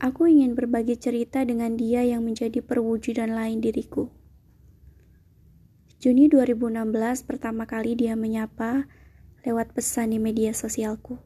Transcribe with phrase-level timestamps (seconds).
[0.00, 4.08] Aku ingin berbagi cerita dengan dia yang menjadi perwujudan lain diriku.
[6.00, 6.88] Juni 2016
[7.28, 8.88] pertama kali dia menyapa
[9.44, 11.20] lewat pesan di media sosialku.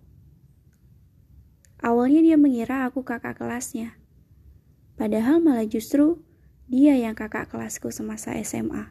[1.86, 3.94] Awalnya dia mengira aku kakak kelasnya.
[4.98, 6.26] Padahal malah justru
[6.66, 8.90] dia yang kakak kelasku semasa SMA.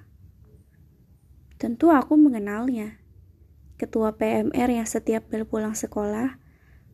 [1.60, 3.04] Tentu aku mengenalnya.
[3.76, 6.40] Ketua PMR yang setiap bel pulang sekolah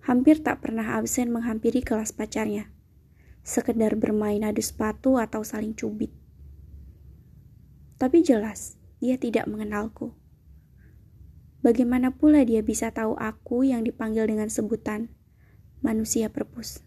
[0.09, 2.78] hampir tak pernah absen menghampiri kelas pacarnya
[3.49, 6.13] sekedar bermain adu sepatu atau saling cubit.
[7.97, 10.13] Tapi jelas, dia tidak mengenalku.
[11.65, 15.09] Bagaimana pula dia bisa tahu aku yang dipanggil dengan sebutan
[15.81, 16.85] manusia perpus?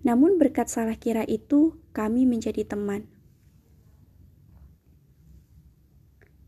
[0.00, 3.06] Namun berkat salah kira itu, kami menjadi teman.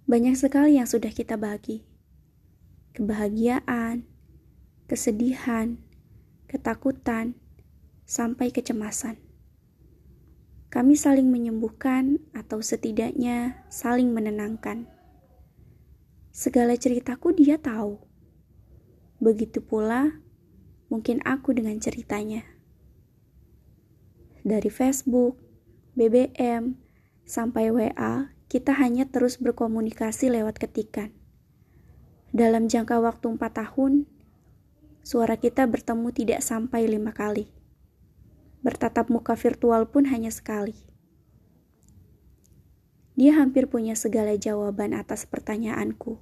[0.08, 1.84] Banyak sekali yang sudah kita bagi.
[2.96, 4.08] Kebahagiaan,
[4.90, 5.78] kesedihan,
[6.50, 7.38] ketakutan,
[8.12, 9.16] sampai kecemasan.
[10.68, 14.84] Kami saling menyembuhkan, atau setidaknya saling menenangkan.
[16.28, 17.96] Segala ceritaku dia tahu.
[19.16, 20.20] Begitu pula,
[20.92, 22.44] mungkin aku dengan ceritanya.
[24.44, 25.40] Dari Facebook,
[25.96, 26.76] BBM,
[27.24, 31.16] sampai WA, kita hanya terus berkomunikasi lewat ketikan.
[32.28, 34.04] Dalam jangka waktu empat tahun,
[35.00, 37.61] suara kita bertemu tidak sampai lima kali.
[38.62, 40.74] Bertatap muka virtual pun hanya sekali.
[43.12, 46.16] Dia hampir punya segala jawaban atas pertanyaanku.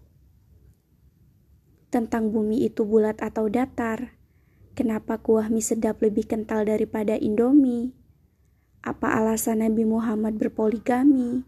[1.92, 4.18] Tentang bumi itu bulat atau datar,
[4.74, 7.94] kenapa kuah mie sedap lebih kental daripada Indomie,
[8.80, 11.46] apa alasan Nabi Muhammad berpoligami,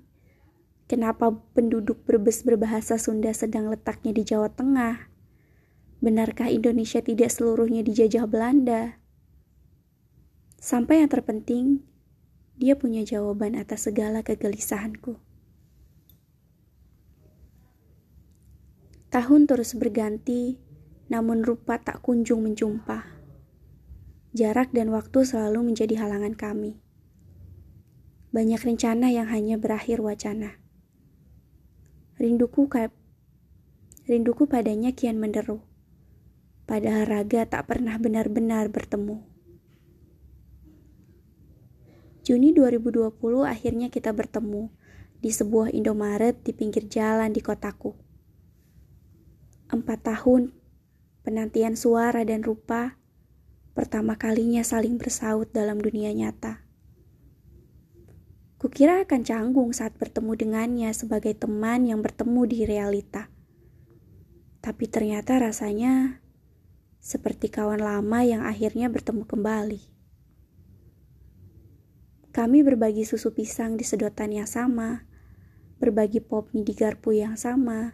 [0.87, 5.09] kenapa penduduk berbes berbahasa Sunda sedang letaknya di Jawa Tengah,
[5.99, 9.02] benarkah Indonesia tidak seluruhnya dijajah Belanda,
[10.63, 11.83] Sampai yang terpenting,
[12.55, 15.19] dia punya jawaban atas segala kegelisahanku.
[19.11, 20.63] Tahun terus berganti,
[21.11, 23.11] namun rupa tak kunjung menjumpa.
[24.39, 26.79] Jarak dan waktu selalu menjadi halangan kami.
[28.31, 30.63] Banyak rencana yang hanya berakhir wacana.
[32.23, 32.95] Rinduku kayak
[34.07, 35.59] rinduku padanya kian menderu.
[36.71, 39.32] Padahal raga tak pernah benar-benar bertemu.
[42.23, 44.71] Juni 2020 akhirnya kita bertemu
[45.19, 47.99] di sebuah Indomaret di pinggir jalan di kotaku.
[49.67, 50.55] Empat tahun
[51.27, 52.95] penantian suara dan rupa
[53.75, 56.63] pertama kalinya saling bersaut dalam dunia nyata.
[58.63, 63.35] Kukira akan canggung saat bertemu dengannya sebagai teman yang bertemu di realita.
[64.63, 66.23] Tapi ternyata rasanya
[67.03, 69.92] seperti kawan lama yang akhirnya bertemu kembali.
[72.33, 75.05] Kami berbagi susu pisang di sedotan yang sama,
[75.77, 77.93] berbagi pop mie di garpu yang sama,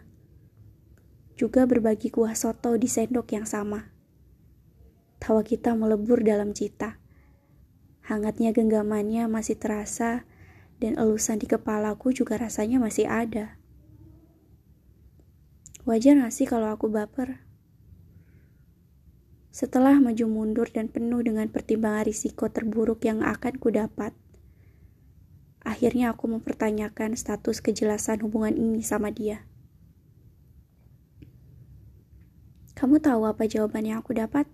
[1.35, 3.91] juga berbagi kuah soto di sendok yang sama.
[5.19, 7.03] Tawa kita melebur dalam cita.
[8.07, 10.23] Hangatnya genggamannya masih terasa
[10.79, 13.59] dan elusan di kepalaku juga rasanya masih ada.
[15.83, 17.43] Wajar gak sih kalau aku baper?
[19.51, 24.15] Setelah maju mundur dan penuh dengan pertimbangan risiko terburuk yang akan ku dapat,
[25.63, 29.43] Akhirnya aku mempertanyakan status kejelasan hubungan ini sama dia.
[32.79, 34.47] Kamu tahu apa jawaban yang aku dapat?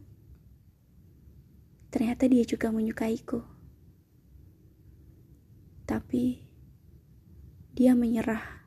[1.94, 3.46] Ternyata dia juga menyukaiku.
[5.86, 6.42] Tapi
[7.78, 8.66] dia menyerah.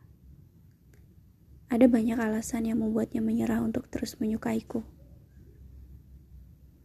[1.69, 4.87] Ada banyak alasan yang membuatnya menyerah untuk terus menyukaiku.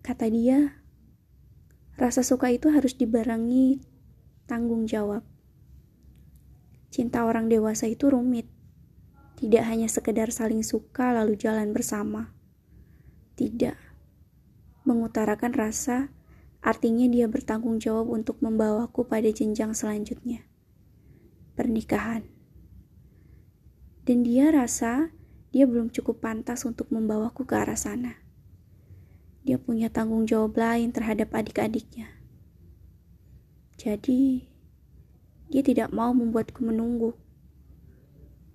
[0.03, 0.81] Kata dia,
[1.95, 3.79] rasa suka itu harus dibarengi
[4.49, 5.32] tanggung jawab.
[6.93, 8.45] Cinta orang dewasa itu rumit.
[9.41, 12.37] Tidak hanya sekedar saling suka lalu jalan bersama.
[13.33, 13.73] Tidak.
[14.85, 16.13] Mengutarakan rasa
[16.61, 20.45] artinya dia bertanggung jawab untuk membawaku pada jenjang selanjutnya.
[21.57, 22.29] Pernikahan.
[24.05, 25.09] Dan dia rasa
[25.49, 28.21] dia belum cukup pantas untuk membawaku ke arah sana.
[29.41, 32.21] Dia punya tanggung jawab lain terhadap adik-adiknya.
[33.81, 34.52] Jadi,
[35.49, 37.15] dia tidak mau membuatku menunggu.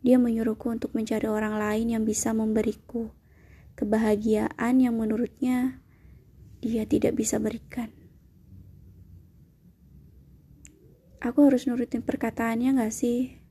[0.05, 3.11] Dia menyuruhku untuk mencari orang lain yang bisa memberiku
[3.79, 5.83] kebahagiaan yang menurutnya
[6.59, 7.95] dia tidak bisa berikan.
[11.19, 13.43] Aku harus nurutin perkataannya gak sih?